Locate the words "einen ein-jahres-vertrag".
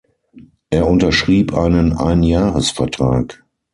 1.53-3.45